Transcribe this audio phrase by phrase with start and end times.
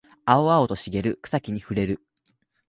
[0.25, 2.01] 青々と茂る草木に触れる